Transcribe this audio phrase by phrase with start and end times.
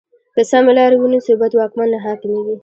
[0.35, 2.55] که سمې لارې ونیسو، بد واکمن نه حاکمېږي.